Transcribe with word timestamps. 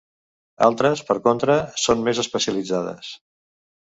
Altres, 0.67 1.03
per 1.09 1.17
contra, 1.27 1.57
són 1.83 2.01
més 2.09 2.21
especialitzades. 2.25 3.13